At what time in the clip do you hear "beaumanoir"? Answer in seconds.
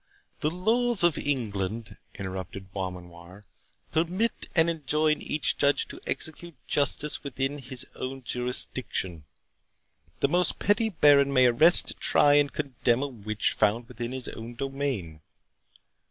2.73-3.45